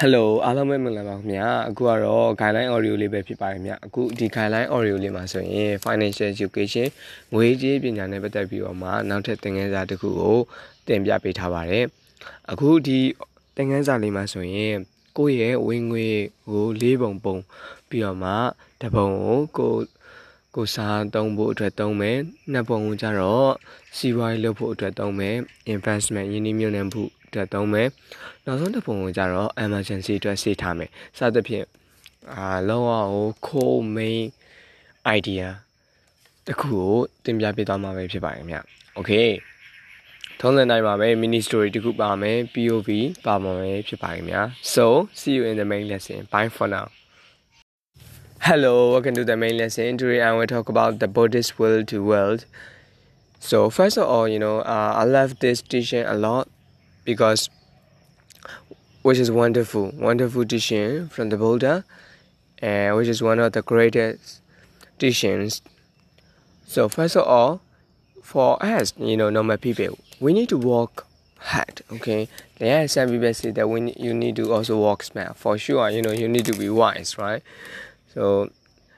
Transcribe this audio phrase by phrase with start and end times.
[0.00, 6.86] Hello အားလုံးပဲမင်္ဂလာပါခင်ဗျာအခုကတော့ guideline audio လေးပဲဖြစ်ပါတယ်ခင်ဗျာအခုဒီ guideline audio လေးမှာဆိုရင် financial education
[7.34, 10.38] ငွေကြေးပညာနဲ့ပတ်သက်ပြီးတော့မှနောက်ထပ်သင်ခန်းစာတစ်ခုကို
[10.86, 11.84] တင်ပြပေးထားပါတယ်
[12.50, 12.98] အခုဒီ
[13.56, 14.74] သင်ခန်းစာလေးမှာဆိုရင်
[15.18, 16.06] ကိုယ့်ရဲ့ဝင်ငွေ
[16.50, 17.36] ကို၄ပုံပုံ
[17.88, 18.32] ပြီးတော့မှ
[18.80, 19.74] တစ်ပုံကိုကို
[20.54, 22.18] ကိုစားသုံးဖို့အတွက်သုံးမယ်
[22.52, 23.52] နှစ်ပုံကိုကျတော့
[23.96, 25.36] စီးပွားရေးလုပ်ဖို့အတွက်သုံးမယ်
[25.74, 27.89] investment ယင်းနှိမ့်ညွှန်မှု အတွက်သုံးမယ်
[28.45, 31.65] နောက်ဆုံးတစ်ပုံကိုကျတော့ emergency အတွက်စေထားမယ်စသဖြင့်
[32.33, 34.21] အာလောကကို core main
[35.17, 35.47] idea
[36.47, 36.91] တခုကို
[37.25, 38.57] တင်ပြပေးသွားမှာပဲဖြစ်ပါတယ်ခင်ဗျ
[38.97, 39.29] okay
[40.39, 42.89] ထုံးစံတိုင်းပါပဲ mini story တခုပါမယ် POV
[43.25, 44.41] ပါမှာပဲဖြစ်ပါတယ်ခင်ဗျာ
[44.73, 44.85] so
[45.19, 46.87] see you in the main lesson bye for now
[48.47, 49.97] Hello, welcome to the main lesson.
[49.97, 52.45] Today I will talk about the Buddhist will to world.
[53.49, 56.47] So first of all, you know, uh, I love this teaching a lot
[57.04, 57.48] because
[59.02, 61.84] which is wonderful, wonderful teaching from the Buddha,
[62.58, 64.40] and which is one of the greatest
[64.98, 65.60] teachings.
[66.66, 67.60] So first of all,
[68.22, 71.06] for us, you know, normal people, we need to walk
[71.38, 71.82] hard.
[71.92, 75.36] Okay, there are some people say that we you need to also walk smart.
[75.36, 77.42] For sure, you know, you need to be wise, right?
[78.14, 78.50] So,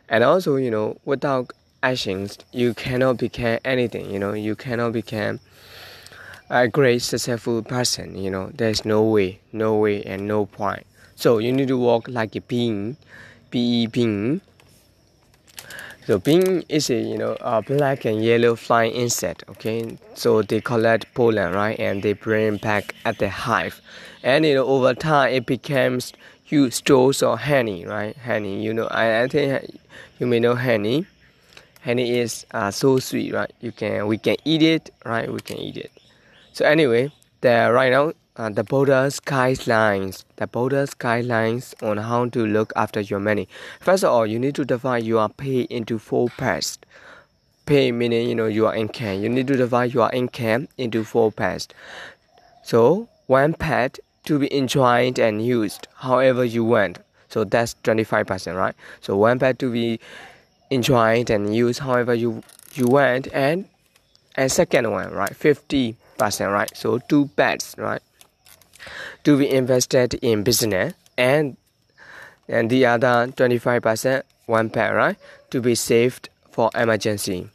[0.08, 4.08] and also, you know, without actions, you cannot become anything.
[4.10, 5.40] You know, you cannot become
[6.48, 8.50] a great successful person you know.
[8.54, 10.86] There's no way no way and no point.
[11.14, 12.96] So you need to walk like a being
[13.50, 14.40] be being
[16.06, 19.98] so being is a you know a black and yellow flying insect okay?
[20.14, 21.78] So they collect pollen right?
[21.80, 23.80] And they bring back at the hive.
[24.22, 26.12] And you know over time it becomes
[26.46, 28.16] you stores or honey right?
[28.16, 29.80] Honey you know I, I think
[30.20, 31.06] you may know honey.
[31.84, 33.52] Honey is uh, so sweet right?
[33.60, 35.32] You can we can eat it right?
[35.32, 35.90] We can eat it
[36.56, 37.12] so anyway,
[37.42, 42.98] the right now uh, the Buddha's guidelines, the Buddha's guidelines on how to look after
[42.98, 43.46] your money.
[43.78, 46.78] First of all, you need to divide your pay into four parts.
[47.66, 49.20] Pay meaning you know your income.
[49.20, 51.68] You need to divide your income into four parts.
[52.62, 57.00] So one part to be enjoyed and used however you want.
[57.28, 58.74] So that's 25%, right?
[59.02, 60.00] So one part to be
[60.70, 62.42] enjoyed and used however you
[62.72, 63.68] you want and
[64.36, 65.36] and second one, right?
[65.36, 66.70] 50 percent, right?
[66.76, 68.02] So two bets, right?
[69.24, 71.56] To be invested in business and
[72.48, 75.16] and the other 25 percent one pair, right?
[75.50, 77.48] To be saved for emergency.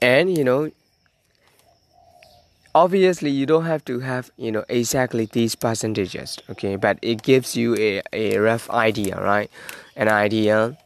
[0.00, 0.70] And you know,
[2.74, 6.76] obviously you don't have to have you know exactly these percentages, okay?
[6.76, 9.50] But it gives you a, a rough idea, right?
[9.96, 10.76] An idea.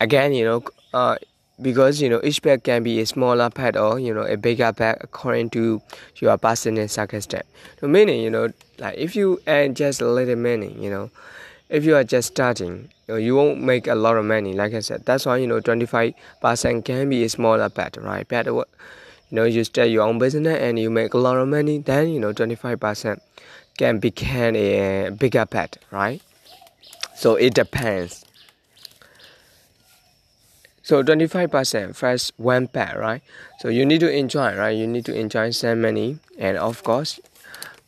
[0.00, 0.62] Again, you know,
[0.94, 1.16] uh,
[1.60, 4.72] because you know each pack can be a smaller pad or you know a bigger
[4.72, 5.82] pack according to
[6.16, 7.46] your personal circumstance.
[7.80, 11.10] So meaning you know like if you earn just a little money, you know,
[11.68, 14.54] if you are just starting, you, know, you won't make a lot of money.
[14.54, 18.26] Like I said, that's why you know 25% can be a smaller pad, right?
[18.26, 18.64] Pad, uh, you
[19.32, 22.20] know, you start your own business and you make a lot of money, then you
[22.20, 23.20] know 25%
[23.76, 26.22] can become a bigger pad, right?
[27.14, 28.24] So it depends
[30.88, 33.20] so 25% first one pair, right?
[33.58, 34.70] So you need to enjoy, right?
[34.70, 37.20] You need to enjoy ceremony, and of course,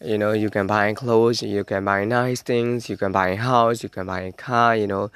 [0.05, 3.37] you know you can buy clothes, you can buy nice things, you can buy a
[3.37, 5.11] house, you can buy a car, you know,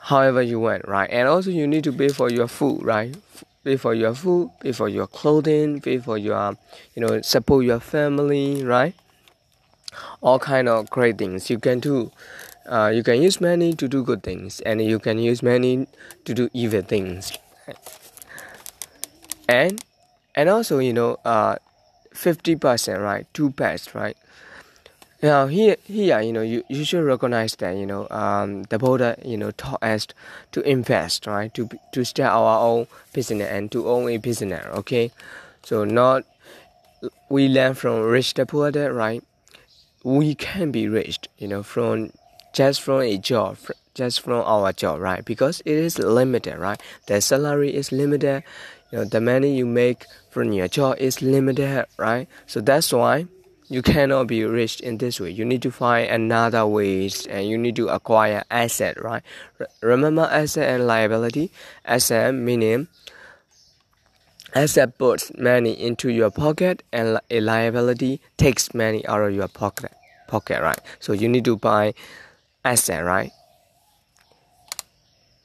[0.00, 1.08] however you want, right?
[1.12, 3.14] And also you need to pay for your food, right?
[3.62, 6.56] Pay for your food, pay for your clothing, pay for your,
[6.96, 8.96] you know, support your family, right?
[10.20, 12.10] All kind of great things you can do
[12.70, 15.88] uh, you can use money to do good things and you can use money
[16.24, 17.32] to do evil things.
[19.48, 19.84] And
[20.36, 21.56] and also you know uh
[22.14, 23.26] 50% right?
[23.34, 24.16] Two pairs right?
[25.22, 29.18] Now here here you know you, you should recognize that you know um the Buddha
[29.24, 30.06] you know taught us
[30.52, 31.52] to invest right?
[31.54, 35.10] To to start our own business and to own a business okay?
[35.64, 36.24] So not
[37.28, 39.24] we learn from rich the Buddha right?
[40.04, 42.12] We can be rich you know from
[42.60, 43.56] just from a job,
[43.94, 45.24] just from our job, right?
[45.24, 46.78] Because it is limited, right?
[47.06, 48.44] The salary is limited,
[48.92, 52.28] you know, the money you make from your job is limited, right?
[52.46, 53.28] So that's why
[53.70, 55.30] you cannot be rich in this way.
[55.30, 59.22] You need to find another ways, and you need to acquire asset, right?
[59.80, 61.50] remember asset and liability.
[61.86, 62.88] Asset meaning
[64.54, 69.92] asset puts money into your pocket, and a liability takes money out of your pocket.
[70.28, 70.80] Pocket, right?
[70.98, 71.94] So you need to buy
[72.64, 73.32] asset, right?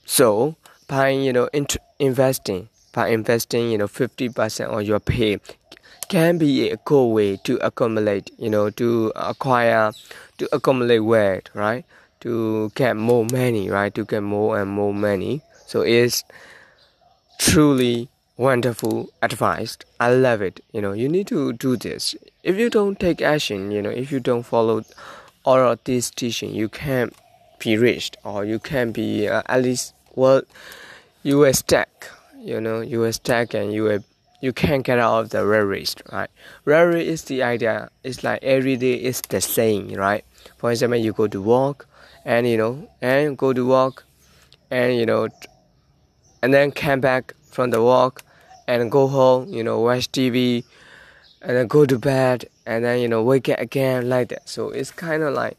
[0.06, 0.56] So
[0.88, 5.40] by you know int- investing, by investing, you know, fifty percent of your pay
[6.08, 9.92] can be a good way to accumulate, you know, to acquire,
[10.38, 11.84] to accumulate wealth, right?
[12.22, 13.94] To get more money, right?
[13.96, 15.42] To get more and more money.
[15.66, 16.24] So it's
[17.40, 19.78] truly wonderful advice.
[20.00, 20.64] I love it.
[20.72, 22.16] You know, you need to do this.
[22.44, 24.84] If you don't take action, you know, if you don't follow
[25.46, 27.14] all of this teaching, you can't
[27.60, 30.42] be reached or you can be uh, at least well,
[31.24, 32.12] you will stuck.
[32.40, 34.04] You know, you will stuck and you will
[34.42, 36.30] you can't get out of the race, right?
[36.66, 37.90] Rat race is the idea.
[38.04, 40.24] It's like every day is the same, right?
[40.58, 41.88] For example, you go to work,
[42.26, 44.04] and you know, and go to work,
[44.70, 45.30] and you know,
[46.44, 48.22] and then come back from the walk,
[48.68, 50.64] and go home, you know, watch TV,
[51.46, 54.50] and then go to bed, and then you know, wake up again like that.
[54.50, 55.58] So it's kind of like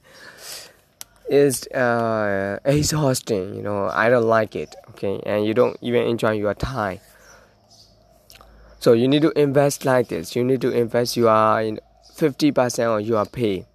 [1.28, 3.88] it's uh, exhausting, you know.
[3.88, 6.98] I don't like it, okay, and you don't even enjoy your time.
[8.80, 10.36] So you need to invest like this.
[10.36, 11.80] You need to invest you are in
[12.16, 13.66] 50% of your pay.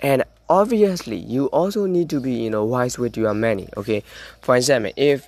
[0.00, 3.68] And obviously you also need to be you know wise with your money.
[3.76, 4.02] Okay.
[4.40, 5.26] For example, if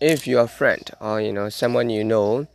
[0.00, 2.46] if your friend or you know someone you know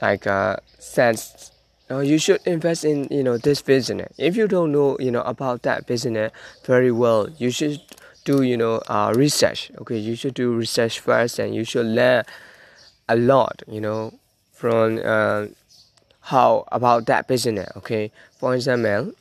[0.00, 1.50] like uh says
[1.90, 4.12] oh, you should invest in you know this business.
[4.18, 6.32] If you don't know you know about that business
[6.64, 7.80] very well, you should
[8.24, 9.70] do you know uh, research.
[9.78, 12.24] Okay, you should do research first, and you should learn
[13.08, 13.62] a lot.
[13.66, 14.14] You know
[14.52, 15.46] from uh,
[16.20, 19.12] how about that business okay for example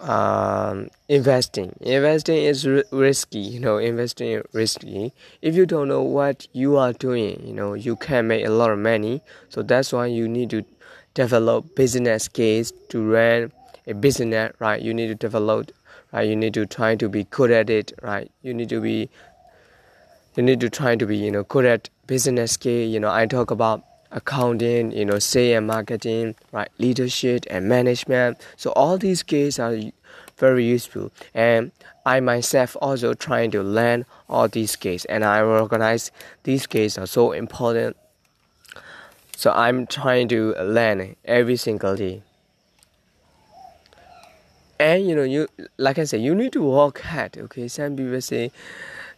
[0.00, 5.12] um, investing investing is risky you know investing is risky
[5.42, 8.70] if you don't know what you are doing you know you can make a lot
[8.70, 10.64] of money so that's why you need to
[11.14, 13.52] develop business case to run
[13.86, 15.70] a business right you need to develop
[16.12, 19.08] right you need to try to be good at it right you need to be
[20.36, 23.26] you need to try to be you know good at business case you know i
[23.26, 23.82] talk about
[24.12, 28.38] accounting, you know, sales and marketing, right, leadership and management.
[28.56, 29.76] So all these skills are
[30.36, 31.10] very useful.
[31.34, 31.72] And
[32.04, 36.10] I myself also trying to learn all these skills, and I recognize
[36.44, 37.96] these skills are so important.
[39.42, 42.22] So I'm trying to learn every single day.
[44.78, 45.48] And you know, you
[45.78, 47.36] like I said, you need to work hard.
[47.36, 48.52] Okay, some people say,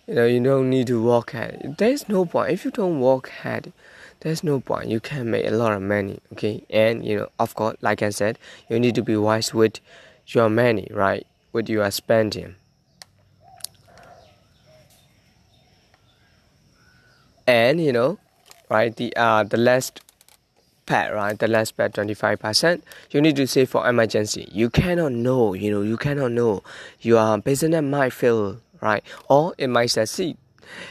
[0.07, 1.75] you know, you don't need to work hard.
[1.77, 3.75] There's no point if you don't work hard
[4.21, 7.55] there's no point you can make a lot of money okay and you know of
[7.55, 8.39] course like i said
[8.71, 9.81] you need to be wise with
[10.29, 12.55] your money right what you are spending
[17.47, 18.19] and you know
[18.71, 20.01] right the uh the last
[20.87, 21.39] part right?
[21.39, 22.85] The last part 25 percent.
[23.11, 24.49] You need to save for emergency.
[24.53, 26.63] You cannot know you know you cannot know.
[27.01, 29.03] Your business might fail right?
[29.29, 30.37] Or it might succeed.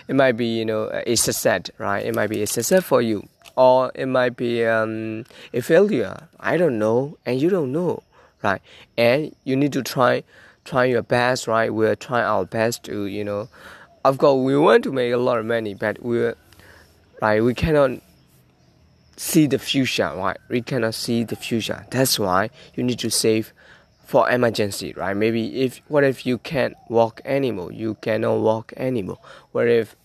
[0.07, 2.05] It might be you know a success right?
[2.05, 3.27] It might be a success for you.
[3.55, 6.27] Or it might be um, a failure.
[6.39, 8.03] I don't know and you don't know
[8.43, 8.61] right?
[8.97, 10.23] And you need to try
[10.65, 11.73] try your best right?
[11.73, 13.49] We're trying our best to you know
[14.05, 16.35] of course we want to make a lot of money but we're
[17.21, 17.43] right?
[17.43, 18.01] We cannot
[19.15, 23.53] see the future right we cannot see the future that's why you need to save
[24.13, 25.17] for emergency, right?
[25.17, 27.71] Maybe if what if you can't walk anymore?
[27.71, 29.17] You cannot walk anymore.
[29.51, 29.95] What if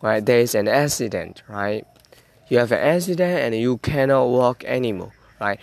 [0.00, 1.84] right there is an accident, right?
[2.48, 5.58] You have an accident and you cannot walk anymore, right?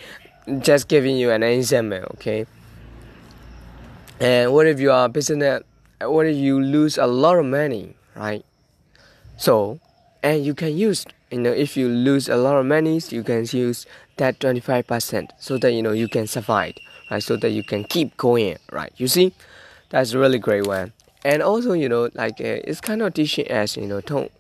[0.60, 2.48] Just giving you an example, okay?
[4.20, 5.64] And what if you are business?
[6.02, 8.44] What if you lose a lot of money, right?
[9.38, 9.80] So,
[10.24, 13.46] and you can use, you know, if you lose a lot of money, you can
[13.52, 13.86] use
[14.18, 16.76] that 25% so that you know you can survive
[17.10, 17.24] right?
[17.24, 18.94] So that you can keep going, right?
[18.98, 19.34] You see,
[19.90, 20.94] that's a really great one.
[21.24, 24.32] And also, you know, like uh, it's kind of teaching us, you know, don't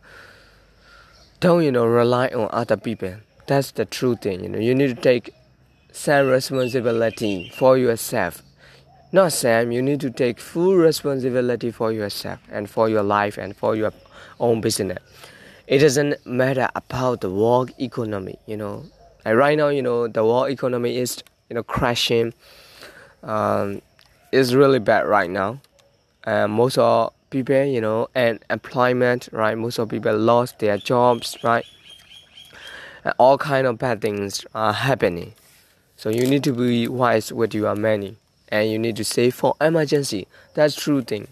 [1.39, 3.15] don't you know rely on other people.
[3.47, 4.43] That's the true thing.
[4.43, 5.33] You know, you need to take
[5.91, 8.41] some responsibility for yourself.
[9.11, 9.71] Not some.
[9.71, 13.91] You need to take full responsibility for yourself and for your life and for your
[14.39, 14.99] own business.
[15.69, 18.39] It doesn't matter about the world economy.
[18.47, 18.85] You know,
[19.23, 22.33] like right now, you know, the world economy is you know crashing.
[23.21, 23.83] Um,
[24.31, 25.61] is really bad right now.
[26.23, 29.55] And most of people you know and employment right?
[29.55, 31.65] Most of people lost their jobs right?
[33.03, 35.33] And all kind of bad things are happening.
[35.97, 38.17] So you need to be wise with your money.
[38.47, 40.27] And you need to save for emergency.
[40.55, 41.27] That's true thing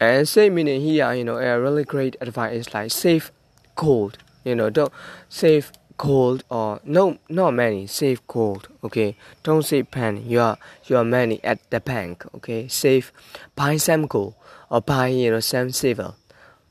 [0.00, 3.32] and same meaning here you know a really great advice is like save
[3.74, 4.92] gold you know don't
[5.28, 10.96] save gold or no not money save gold okay don't save pen You are you
[10.96, 13.12] are money at the bank okay save
[13.54, 14.34] buy some gold
[14.70, 16.14] or buy you know some silver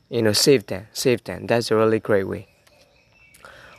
[0.08, 2.46] you know save them save them that's a really great way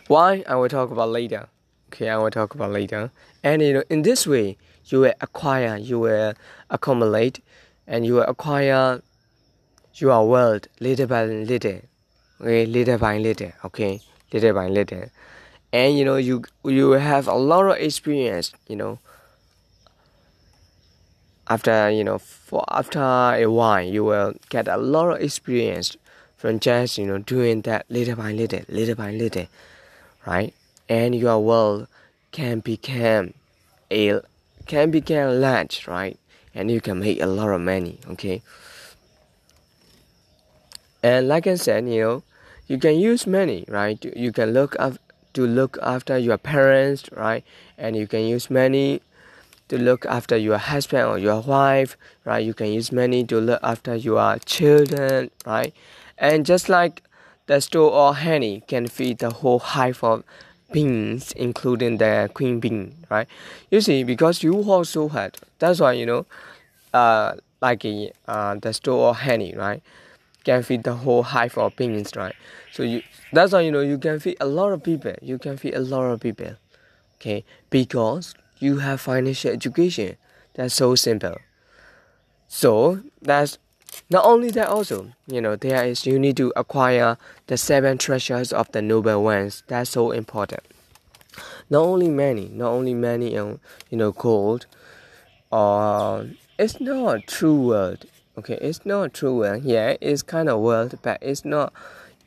[0.08, 0.44] Why?
[0.48, 1.50] I will talk about later.
[1.90, 3.12] Okay, I will talk about later.
[3.44, 6.34] And you know, in this way, you will acquire, you will
[6.70, 7.44] accumulate,
[7.86, 9.02] and you will acquire
[10.02, 11.82] your world little by little.
[12.42, 13.52] Okay, little by little.
[13.66, 14.02] Okay,
[14.32, 15.10] little by little.
[15.74, 18.54] And you know, you you have a lot of experience.
[18.68, 19.00] You know,
[21.50, 25.98] after you know, for after a while, you will get a lot of experience
[26.38, 29.48] from just you know doing that little by little, little by little,
[30.26, 30.54] right?
[30.88, 31.88] And your world
[32.32, 33.34] can become
[33.92, 34.22] a
[34.68, 36.20] can become large, right?
[36.54, 38.42] And you can make a lot of money, okay?
[41.04, 42.24] And like I said, you know,
[42.68, 44.04] you can use money, right?
[44.16, 44.94] You can look up
[45.34, 47.44] to look after your parents, right?
[47.78, 49.02] And you can use money
[49.70, 52.46] to look after your husband or your wife, right?
[52.46, 55.74] You can use money to look after your children, right?
[56.18, 57.04] And just like
[57.48, 60.24] the store or honey can feed the whole hive of
[60.72, 63.28] beans, including the queen bee, right?
[63.72, 66.26] You see, because you work so hard, that's why you know,
[66.94, 67.86] uh, like
[68.28, 69.82] uh, the store or honey, right,
[70.48, 72.34] can feed the whole hive of beans, right?
[72.72, 75.14] So you, that's why you know you can feed a lot of people.
[75.22, 76.56] You can feed a lot of people,
[77.16, 77.44] okay?
[77.70, 80.16] Because you have financial education.
[80.54, 81.36] That's so simple.
[82.48, 83.58] So that's
[84.10, 88.54] not only that, also, you know, there is you need to acquire the seven treasures
[88.54, 89.64] of the noble ones.
[89.68, 90.64] That's so important.
[91.70, 93.60] Not only many, not only many, you
[93.92, 94.66] know gold,
[95.52, 96.24] uh,
[96.58, 98.06] it's not true world.
[98.38, 99.64] Okay, it's not true world.
[99.64, 101.74] Yeah, it's kind of world, but it's not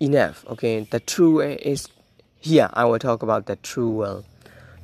[0.00, 0.44] enough.
[0.48, 1.88] Okay, the true world is
[2.40, 2.68] here.
[2.72, 4.24] I will talk about the true world.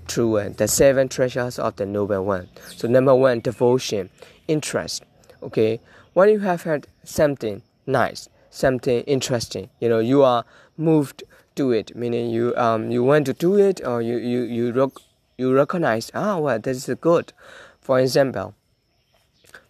[0.06, 2.48] True world, the seven treasures of the noble one.
[2.76, 4.08] So number one, devotion,
[4.46, 5.02] interest.
[5.42, 5.80] Okay,
[6.14, 10.44] when you have had something nice, something interesting, you know, you are
[10.76, 11.24] moved
[11.56, 15.02] to it, meaning you um you want to do it or you you you rec-
[15.36, 17.32] you recognize ah well this is good.
[17.80, 18.54] For example,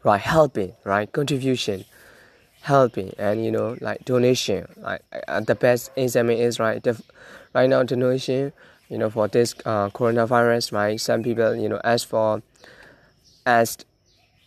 [0.07, 1.85] right helping, right contribution,
[2.63, 4.67] helping, and you know like donation.
[4.77, 7.03] Like uh, the best example is right the,
[7.55, 8.53] right now donation.
[8.89, 11.01] You know for this uh, coronavirus, right?
[11.01, 12.43] Some people you know ask for
[13.45, 13.85] asked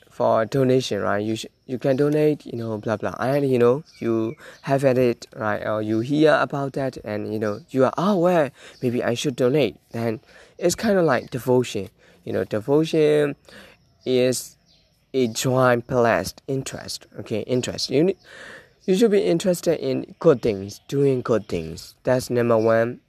[0.10, 1.24] for donation, right?
[1.24, 4.98] You sh- you can donate, you know, blah blah, and you know you have at
[4.98, 5.66] it, right?
[5.68, 8.50] Or you hear about that, and you know you are oh well,
[8.82, 9.76] maybe I should donate.
[9.92, 10.22] Then
[10.58, 11.90] it's kind of like devotion.
[12.24, 13.36] You know, devotion
[14.06, 14.56] is
[15.14, 17.08] a joint blessed interest.
[17.20, 17.90] Okay, interest.
[17.90, 18.18] You need,
[18.86, 21.96] you should be interested in good things, doing good things.
[22.04, 23.02] That's number one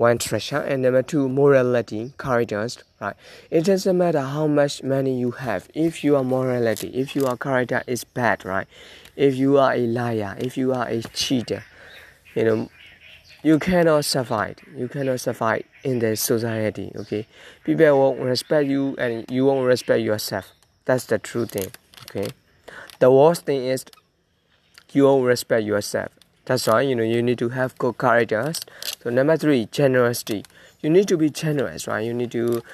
[0.00, 3.14] one treasure and number two morality characters right
[3.50, 7.82] it doesn't matter how much money you have if your morality if you your character
[7.86, 8.66] is bad right
[9.14, 11.62] if you are a liar if you are a cheater
[12.34, 12.70] you know
[13.42, 17.26] you cannot survive you cannot survive in the society okay
[17.64, 20.52] people won't respect you and you won't respect yourself
[20.90, 21.70] that's the true thing
[22.08, 22.28] okay
[22.98, 23.84] the worst thing is
[24.92, 26.10] you won't respect yourself
[26.50, 28.60] that's why you know you need to have good characters.
[29.00, 30.44] So number three, generosity.
[30.80, 32.04] You need to be generous, right?
[32.04, 32.64] You need to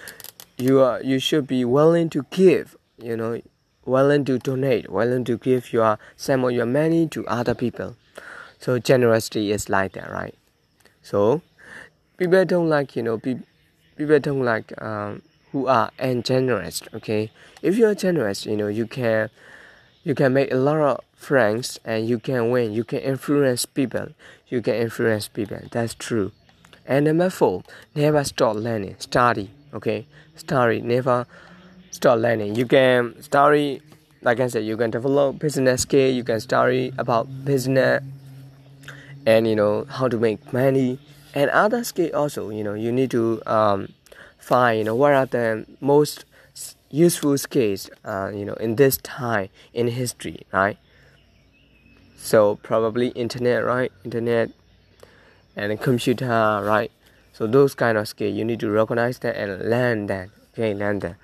[0.57, 3.43] you are you should be willing to give, you know,
[3.85, 7.97] willing to donate, willing to give your some of your money to other people.
[8.59, 10.35] So generosity is like that, right?
[11.03, 11.43] So
[12.17, 15.21] people don't like, you know, people don't like um,
[15.57, 15.91] who are
[16.23, 16.83] generous.
[16.93, 17.31] Okay,
[17.63, 19.31] if you are generous, you know, you can
[20.05, 22.73] you can make a lot of friends and you can win.
[22.73, 24.09] You can influence people.
[24.49, 25.61] You can influence people.
[25.73, 26.33] That's true.
[26.85, 27.63] And number four,
[27.95, 28.97] never stop learning.
[28.99, 29.51] Study.
[29.73, 30.83] Okay, study.
[30.83, 31.27] Never
[31.91, 32.55] stop learning.
[32.55, 33.81] You can study.
[34.21, 36.11] Like I said, you can develop business skill.
[36.13, 38.03] You can study about business
[39.25, 40.99] and you know how to make money
[41.35, 42.51] and other skill also.
[42.51, 43.89] You know you need to um,
[44.47, 46.25] find what are the most
[46.89, 50.79] useful skills, uh, you know, in this time in history, right?
[52.17, 53.91] So probably internet, right?
[54.05, 54.53] Internet
[55.57, 56.93] and computer, right?
[57.33, 60.29] So those kind of skills you need to recognize that and learn that.
[60.53, 61.17] Okay, learn that.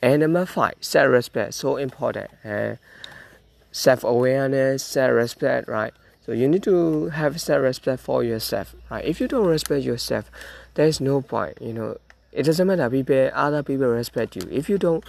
[0.00, 2.30] And number five, self-respect, so important.
[2.44, 2.76] Uh,
[3.72, 5.92] self-awareness, self-respect, right?
[6.24, 9.04] So you need to have self-respect for yourself, right?
[9.04, 10.30] If you don't respect yourself,
[10.74, 11.96] there is no point, you know
[12.32, 14.42] it doesn't matter people other people respect you.
[14.50, 15.04] If you don't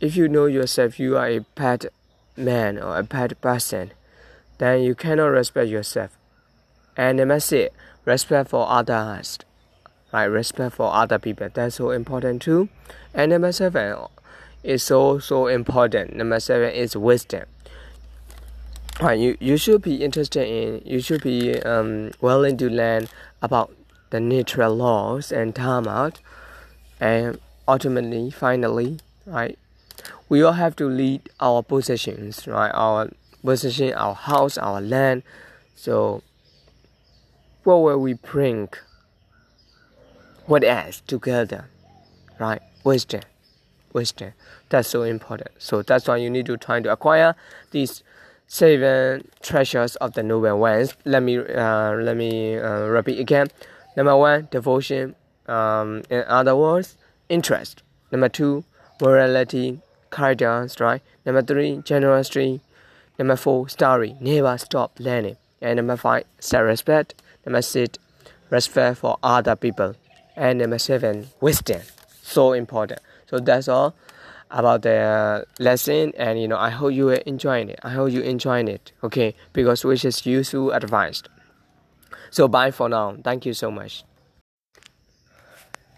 [0.00, 1.90] if you know yourself you are a bad
[2.36, 3.92] man or a bad person
[4.58, 6.16] then you cannot respect yourself.
[6.96, 9.38] And number six respect for others
[10.12, 10.24] right?
[10.24, 12.68] Respect for other people that's so important too.
[13.14, 13.96] And number seven
[14.62, 16.14] is so so important.
[16.14, 17.44] Number seven is wisdom.
[19.00, 23.08] Right you you should be interested in you should be um, willing to learn
[23.42, 23.72] about
[24.10, 26.20] the natural laws and time out,
[27.00, 29.58] and ultimately, finally, right,
[30.28, 33.10] we all have to lead our possessions, right, our
[33.44, 35.22] possession, our house, our land.
[35.74, 36.22] So,
[37.64, 38.68] what will we bring?
[40.46, 41.68] What else together,
[42.38, 42.60] right?
[42.82, 43.22] Wisdom,
[43.92, 44.32] wisdom.
[44.68, 45.50] That's so important.
[45.58, 47.36] So that's why you need to try to acquire
[47.70, 48.02] these
[48.46, 50.94] seven treasures of the noble ones.
[51.04, 53.48] Let me uh, let me uh, repeat again.
[53.96, 55.14] Number one, devotion.
[55.46, 56.96] Um, in other words,
[57.28, 57.82] interest.
[58.12, 58.64] Number two,
[59.00, 59.80] morality,
[60.10, 61.02] character, right?
[61.24, 62.60] Number three, generosity.
[63.18, 64.16] Number four, story.
[64.20, 65.36] Never stop learning.
[65.60, 67.14] And number five, self-respect.
[67.44, 67.98] Number six,
[68.48, 69.96] respect for other people.
[70.36, 71.82] And number seven, wisdom.
[72.22, 73.00] So important.
[73.26, 73.94] So that's all
[74.50, 78.20] about the lesson and you know i hope you are enjoying it i hope you
[78.20, 81.22] enjoying it okay because which is useful advice
[82.30, 84.04] so bye for now thank you so much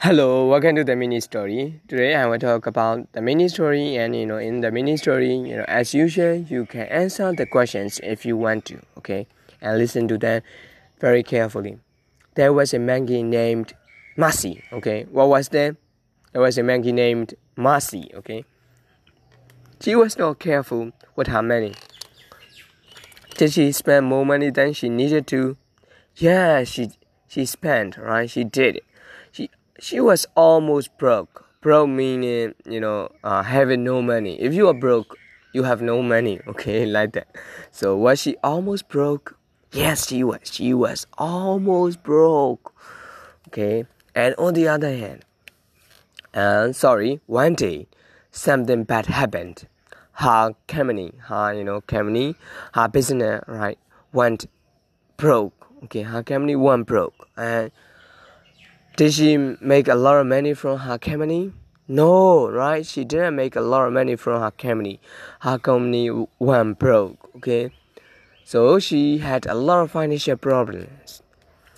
[0.00, 4.16] hello welcome to the mini story today i will talk about the mini story and
[4.16, 8.00] you know in the mini story you know as usual you can answer the questions
[8.02, 9.26] if you want to okay
[9.60, 10.42] and listen to them
[11.00, 11.78] very carefully
[12.34, 13.74] there was a monkey named
[14.16, 14.62] Marcy.
[14.72, 15.76] okay what was that
[16.32, 18.44] there was a monkey named Marcy, okay?
[19.80, 21.74] She was not careful with her money.
[23.36, 25.56] Did she spend more money than she needed to?
[26.16, 26.90] Yeah, she
[27.26, 28.28] she spent, right?
[28.28, 28.76] She did.
[28.76, 28.85] it.
[29.31, 31.47] She she was almost broke.
[31.61, 34.40] Broke meaning, you know, uh, having no money.
[34.40, 35.16] If you are broke,
[35.52, 37.28] you have no money, okay, like that.
[37.71, 39.38] So was she almost broke?
[39.73, 40.40] Yes, she was.
[40.45, 42.75] She was almost broke.
[43.49, 43.87] Okay.
[44.14, 45.25] And on the other hand,
[46.35, 47.87] and sorry, one day
[48.31, 49.66] something bad happened.
[50.14, 52.35] Her company, her you know company,
[52.75, 53.78] her business right
[54.12, 54.47] went
[55.16, 55.62] broke.
[55.84, 57.28] Okay, company went broke.
[57.36, 57.70] And
[58.96, 61.52] did she make a lot of money from her company?
[61.88, 62.86] No, right?
[62.86, 65.00] She didn't make a lot of money from her company.
[65.40, 67.30] Her company went broke.
[67.37, 67.72] Okay,
[68.44, 71.22] so she had a lot of financial problems.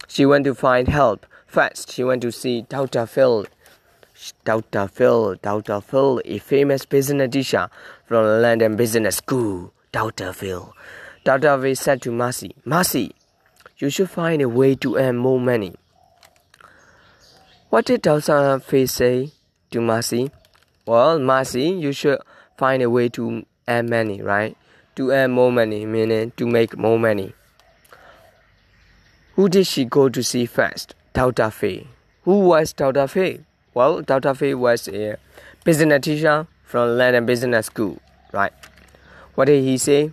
[0.08, 1.26] She went to find help.
[1.46, 3.06] First, she went to see Dr.
[3.06, 3.46] Phil
[4.44, 4.86] Dr.
[4.88, 5.80] Phil, Dr.
[5.80, 7.68] Phil, a famous business teacher
[8.06, 9.72] from London Business School.
[9.92, 10.32] Dr.
[10.32, 10.72] Phil.
[11.24, 11.60] Dr.
[11.60, 13.14] Phil said to Marcy, Marcy,
[13.84, 15.74] you should find a way to earn more money.
[17.68, 18.02] What did.
[18.02, 19.30] Phil say
[19.72, 20.30] to Marcy?
[20.86, 22.18] Well, Marcy, you should
[22.56, 24.56] find a way to earn money, right?
[24.96, 27.34] To earn more money, meaning to make more money.
[29.34, 30.94] Who did she go to see first?
[31.12, 31.50] Dr.
[31.50, 31.86] Fei.
[32.22, 33.06] Who was Dr.
[33.06, 33.40] Fei?
[33.74, 34.32] Well, Dr.
[34.34, 35.18] Fei was a
[35.62, 37.98] business teacher from London Business School,
[38.32, 38.52] right?
[39.34, 40.12] What did he say?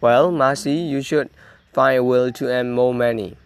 [0.00, 1.28] Well, Marcy, you should
[1.72, 3.36] find a way to earn more money.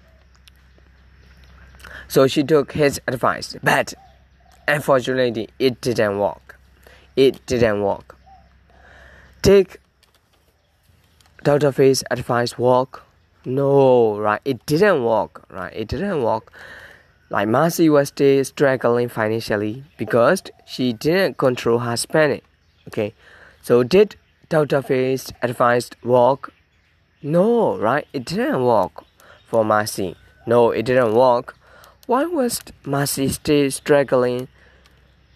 [2.08, 3.94] So she took his advice, but
[4.68, 6.58] unfortunately, it didn't work.
[7.16, 8.16] It didn't work.
[9.42, 9.78] Take
[11.42, 11.68] Dr.
[12.10, 13.04] Advice work?
[13.44, 14.40] No, right?
[14.44, 15.72] It didn't work, right?
[15.74, 16.52] It didn't work.
[17.30, 22.42] Like Marcy was still struggling financially because she didn't control her spending.
[22.88, 23.14] Okay,
[23.62, 24.16] so did
[24.48, 24.78] Dr.
[25.42, 26.52] Advice work?
[27.26, 28.06] No, right?
[28.12, 29.02] It didn't work
[29.48, 30.14] for Marcy.
[30.46, 31.56] No, it didn't work.
[32.06, 34.46] Why was Marcy still struggling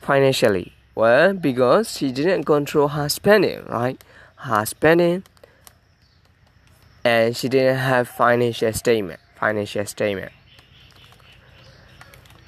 [0.01, 0.73] financially?
[0.95, 4.01] Well, because she didn't control her spending, right?
[4.37, 5.25] Her spending,
[7.05, 9.19] and she didn't have financial statement.
[9.35, 10.31] Financial statement.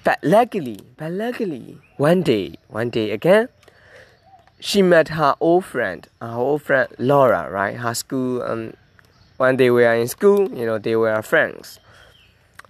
[0.05, 3.49] But luckily, but luckily, one day, one day again,
[4.61, 7.75] she met her old friend, her old friend Laura, right?
[7.75, 8.75] Her school, um,
[9.37, 11.79] when they were in school, you know, they were friends.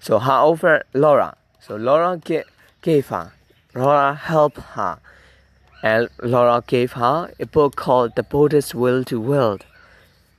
[0.00, 2.20] So her friend Laura, so Laura
[2.82, 3.32] gave, her,
[3.74, 4.98] Laura helped her,
[5.82, 9.64] and Laura gave her a book called The Buddha's Will to World.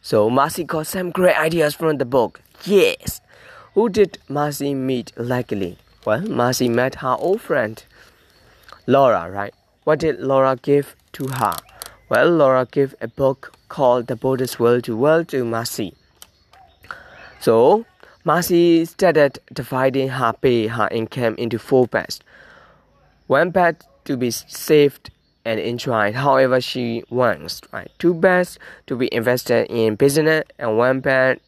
[0.01, 2.41] So Marcy got some great ideas from the book.
[2.65, 3.21] Yes.
[3.73, 5.77] Who did Marcy meet luckily?
[6.05, 7.81] Well, Marcy met her old friend,
[8.85, 9.53] Laura, right?
[9.85, 11.55] What did Laura give to her?
[12.09, 15.95] Well, Laura gave a book called The Buddha's Will to World to Marcy.
[17.43, 17.85] So,
[18.23, 22.21] Marcy started dividing her pay, her income into four parts.
[23.27, 25.11] One part to be saved
[25.43, 27.91] and enjoyed however she wants, right?
[27.99, 31.41] Two parts to be invested in business and one part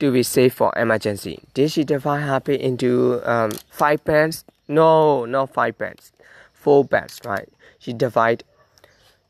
[0.00, 1.42] to be saved for emergency.
[1.52, 4.46] Did she divide happy into um, five pants?
[4.66, 6.10] No, not five parts,
[6.54, 7.50] four parts, right?
[7.78, 8.44] She divide.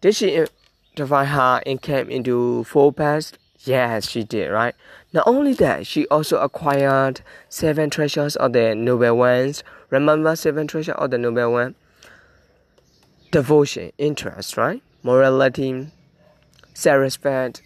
[0.00, 0.46] Did she uh,
[0.94, 3.32] divide her income into four pants?
[3.68, 4.74] Yes, she did, right?
[5.12, 9.62] Not only that, she also acquired seven treasures of the Noble Ones.
[9.90, 11.74] Remember seven treasures of the Noble One?
[13.30, 14.82] Devotion, interest, right?
[15.02, 15.88] Morality,
[16.72, 17.60] self-respect,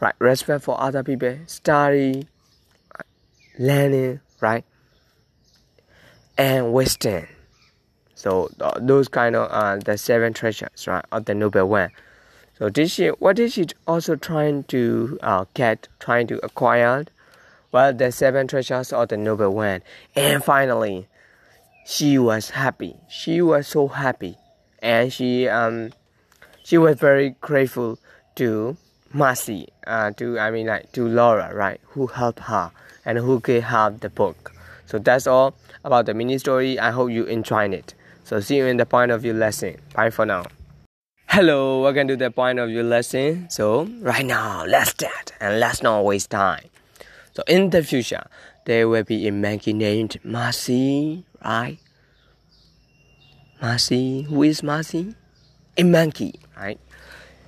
[0.00, 0.14] right?
[0.18, 2.26] Respect for other people, study,
[3.56, 4.64] learning, right?
[6.36, 7.28] And wisdom.
[8.16, 8.50] So
[8.80, 11.92] those kind of uh, the seven treasures, right, of the Noble One.
[12.58, 13.08] So did she?
[13.08, 17.06] What did she also trying to uh, get, trying to acquire?
[17.70, 19.82] Well, the seven treasures of the Noble One,
[20.16, 21.06] and finally,
[21.86, 22.96] she was happy.
[23.08, 24.36] She was so happy,
[24.82, 25.92] and she um,
[26.64, 27.98] she was very grateful
[28.36, 28.76] to
[29.12, 32.72] Marcy, uh, to I mean like to Laura, right, who helped her
[33.04, 34.52] and who gave her the book.
[34.86, 36.78] So that's all about the mini story.
[36.78, 37.94] I hope you enjoyed it.
[38.24, 39.78] So see you in the point of view lesson.
[39.94, 40.44] Bye for now.
[41.30, 43.50] Hello, welcome to the point of view lesson.
[43.50, 46.64] So right now, let's start and let's not waste time.
[47.34, 48.26] So in the future,
[48.64, 51.78] there will be a monkey named Marcy, right?
[53.60, 55.14] Marcy, who is Marcy?
[55.76, 56.80] A monkey, right?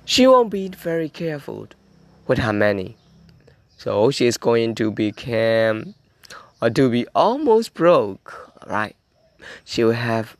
[0.05, 1.67] She won't be very careful
[2.27, 2.97] with her money.
[3.77, 5.95] So she is going to become
[6.61, 8.95] or to be almost broke, right?
[9.65, 10.37] She will have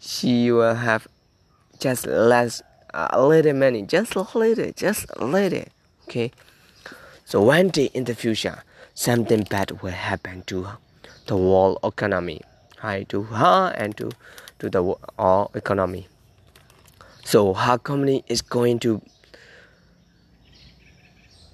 [0.00, 1.06] she will have
[1.82, 2.62] just less
[2.94, 5.64] a little money, just a little, just a little.
[6.04, 6.30] Okay.
[7.24, 8.62] So one day in the future,
[8.94, 10.68] something bad will happen to
[11.26, 12.40] the world economy,
[12.84, 13.08] right?
[13.08, 14.10] To her and to
[14.60, 16.06] to the world economy.
[17.24, 19.02] So her company is going to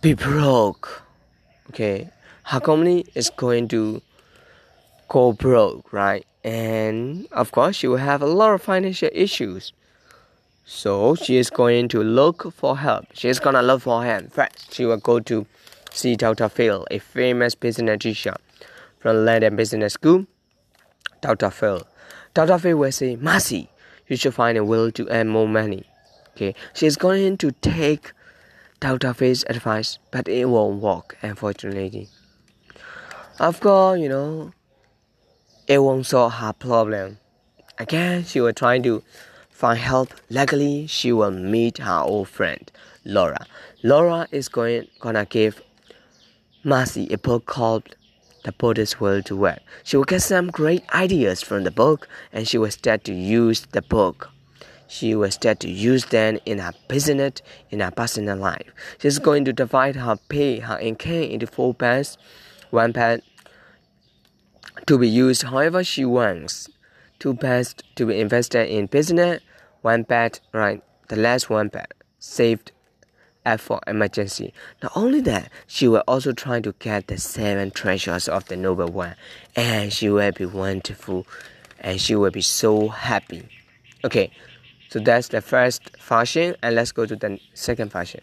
[0.02, 1.02] be broke.
[1.70, 2.10] Okay,
[2.44, 4.02] her company is going to
[5.08, 6.26] go broke, right?
[6.44, 9.72] And of course, she will have a lot of financial issues.
[10.70, 13.06] So she is going to look for help.
[13.14, 14.30] She is gonna look for help.
[14.30, 15.46] First, she will go to
[15.90, 16.50] see Dr.
[16.50, 18.34] Phil, a famous business teacher
[18.98, 20.26] from London Business School.
[21.22, 21.48] Dr.
[21.48, 21.86] Phil.
[22.34, 22.58] Dr.
[22.58, 23.70] Phil will say, Marcy,
[24.08, 25.84] you should find a will to earn more money.
[26.36, 28.12] Okay, she is going to take
[28.78, 29.14] Dr.
[29.14, 32.08] Phil's advice, but it won't work, unfortunately.
[33.40, 34.52] Of course, you know,
[35.66, 37.16] it won't solve her problem.
[37.78, 39.02] Again, she will try to
[39.58, 40.14] find help.
[40.30, 42.70] Luckily, she will meet her old friend,
[43.04, 43.44] Laura.
[43.82, 45.60] Laura is going gonna give
[46.62, 47.96] Marcy a book called
[48.44, 49.58] The Buddhist Will to Work.
[49.82, 53.66] She will get some great ideas from the book and she will start to use
[53.72, 54.30] the book.
[54.86, 58.70] She will start to use them in her business, in her personal life.
[59.02, 62.16] She's going to divide her pay, her income into four parts.
[62.70, 63.24] One part
[64.86, 66.68] to be used however she wants.
[67.18, 69.40] Two parts to be invested in business
[69.88, 70.82] one bed, right?
[71.08, 72.72] The last one bed saved
[73.46, 74.52] F for emergency.
[74.82, 78.88] Not only that, she will also try to get the seven treasures of the noble
[78.88, 79.14] one,
[79.56, 81.26] and she will be wonderful,
[81.80, 83.48] and she will be so happy.
[84.04, 84.30] Okay,
[84.90, 88.20] so that's the first fashion, and let's go to the second fashion.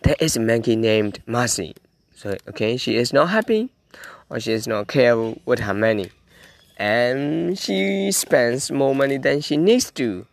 [0.00, 1.74] There is a monkey named Marcy.
[2.14, 3.68] So okay, she is not happy,
[4.30, 6.10] or she is not careful with her money
[6.76, 10.26] and she spends more money than she needs to.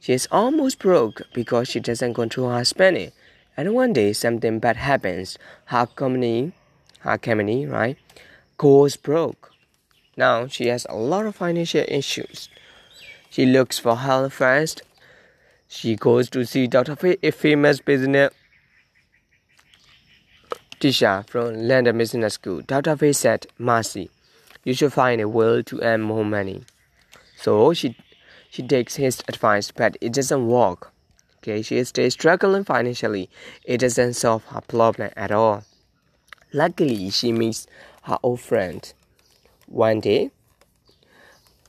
[0.00, 3.12] She is almost broke because she doesn't control her spending.
[3.56, 5.38] And one day something bad happens.
[5.66, 6.52] Her company,
[7.00, 7.96] her company, right,
[8.58, 9.52] goes broke.
[10.16, 12.48] Now she has a lot of financial issues.
[13.30, 14.82] She looks for help first.
[15.68, 16.96] She goes to see Dr.
[16.96, 18.32] Faye, a famous business
[20.78, 22.62] teacher from London Business School.
[22.62, 22.96] Dr.
[22.96, 24.10] Faye said, Marcy,
[24.66, 26.60] you should find a way to earn more money.
[27.36, 27.96] So she
[28.50, 30.90] she takes his advice, but it doesn't work.
[31.38, 33.30] Okay, she stays struggling financially.
[33.64, 35.62] It doesn't solve her problem at all.
[36.52, 37.68] Luckily, she meets
[38.02, 38.92] her old friend
[39.68, 40.32] one day.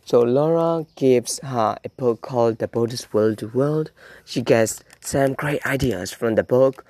[0.06, 3.92] So Laura gives her a book called The Buddhist World to World.
[4.26, 6.84] She gets some great ideas from the book.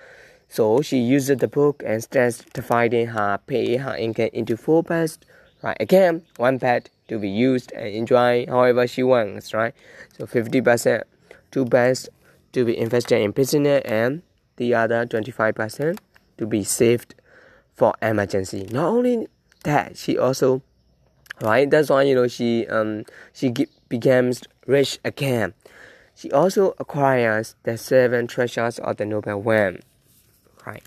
[0.47, 5.17] So she uses the book and starts dividing her pay, her income into four parts
[5.61, 9.73] right again one pet to be used and enjoy however she wants right?
[10.17, 11.03] So 50%
[11.51, 12.09] two pets
[12.53, 14.21] to be invested in business and
[14.57, 15.99] the other 25%
[16.37, 17.15] to be saved
[17.75, 18.67] for emergency.
[18.71, 19.27] Not only
[19.63, 20.61] that she also
[21.41, 23.53] right that's why you know she um she
[23.89, 25.53] becomes rich again.
[26.15, 29.81] She also acquires the seven treasures of the noble one
[30.65, 30.83] right?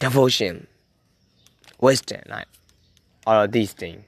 [0.00, 0.66] Devotion
[1.80, 2.46] wisdom right
[3.26, 4.04] all of these things.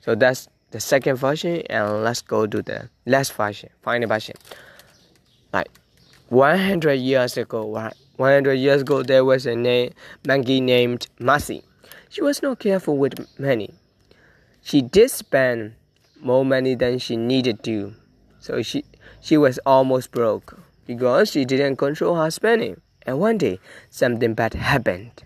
[0.00, 4.36] So that's the second version, and let's go to the last version, final version.
[5.52, 5.68] Like
[6.28, 7.94] 100 years ago, right?
[8.16, 9.90] 100 years ago, there was a na-
[10.26, 11.62] monkey named Marcy.
[12.10, 13.74] She was not careful with money.
[14.62, 15.74] She did spend
[16.20, 17.94] more money than she needed to,
[18.40, 18.84] so she
[19.20, 22.80] she was almost broke because she didn't control her spending.
[23.06, 25.22] And one day, something bad happened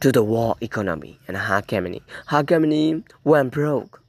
[0.00, 2.02] to the world economy and her company.
[2.26, 4.02] Her company went broke.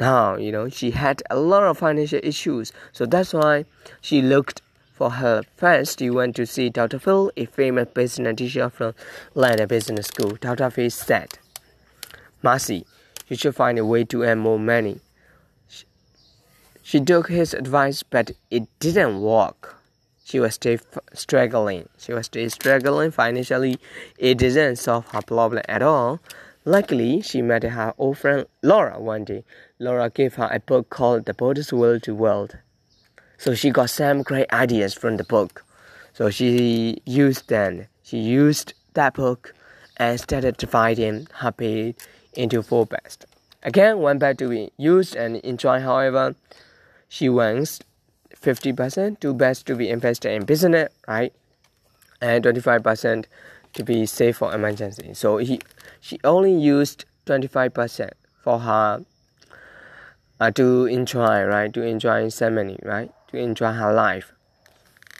[0.00, 3.64] Now, you know, she had a lot of financial issues, so that's why
[4.00, 4.60] she looked
[4.92, 5.46] for help.
[5.56, 6.98] First, she went to see Dr.
[6.98, 8.94] Phil, a famous business teacher from
[9.34, 10.36] London Business School.
[10.40, 10.70] Dr.
[10.70, 11.38] Phil said,
[12.42, 12.86] Marcy,
[13.28, 15.00] you should find a way to earn more money.
[16.82, 19.76] She took his advice, but it didn't work.
[20.24, 20.78] She was still
[21.12, 21.88] struggling.
[21.98, 23.78] She was still struggling financially.
[24.18, 26.18] It didn't solve her problem at all.
[26.64, 29.44] Luckily, she met her old friend Laura one day.
[29.78, 32.56] Laura gave her a book called The Buddhist Will to World.
[33.36, 35.64] So she got some great ideas from the book.
[36.14, 39.54] So she used then she used that book
[39.96, 41.94] and started dividing her pay
[42.34, 43.26] into four best.
[43.62, 45.82] Again, one best to be used and enjoyed.
[45.82, 46.34] However,
[47.08, 47.80] she wants
[48.44, 51.32] 50% to best to be invested in business, right?
[52.20, 53.24] And 25%
[53.74, 55.14] to be saved for emergency.
[55.14, 55.60] So he,
[56.00, 58.10] she only used 25%
[58.42, 59.04] for her
[60.40, 61.72] uh, to enjoy, right?
[61.72, 63.10] To enjoy ceremony, right?
[63.28, 64.32] To enjoy her life.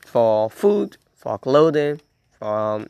[0.04, 2.00] For food, for clothing,
[2.38, 2.86] for um,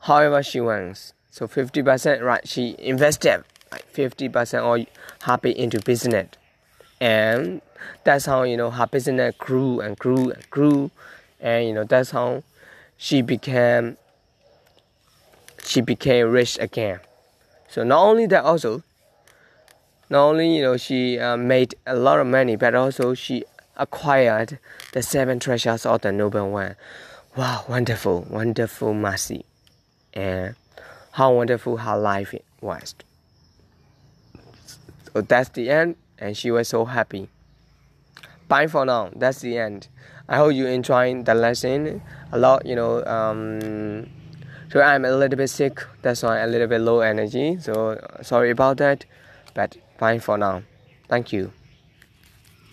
[0.00, 1.12] however she wants.
[1.30, 2.46] So 50%, right?
[2.46, 4.86] She invested like 50% or
[5.22, 6.28] happy into business.
[7.00, 7.62] And
[8.04, 10.90] that's how, you know, her business grew and grew and grew.
[11.40, 12.42] And, you know, that's how
[12.96, 13.96] she became
[15.64, 17.00] she became rich again.
[17.68, 18.82] So not only that, also,
[20.10, 23.44] not only you know she uh, made a lot of money, but also she
[23.76, 24.58] acquired
[24.92, 26.74] the seven treasures of the noble one.
[27.36, 29.44] Wow, wonderful, wonderful Marcy,
[30.12, 30.56] and
[31.12, 32.94] how wonderful her life was.
[35.12, 37.28] So that's the end, and she was so happy.
[38.48, 39.10] Bye for now.
[39.16, 39.88] That's the end.
[40.28, 42.02] I hope you enjoyed the lesson
[42.32, 42.66] a lot.
[42.66, 43.04] You know.
[43.04, 44.06] Um,
[44.70, 47.58] so I'm a little bit sick, that's why a little bit low energy.
[47.58, 49.04] So sorry about that,
[49.52, 50.62] but fine for now.
[51.08, 51.52] Thank you.